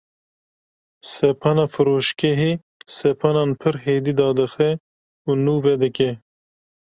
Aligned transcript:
Sepana 1.13 1.65
firoşgehê 1.73 2.51
sepanan 2.97 3.49
pir 3.59 3.75
hêdî 3.85 4.13
dadixe 4.19 4.71
û 5.27 5.31
nûve 5.45 5.73
dike. 5.83 6.11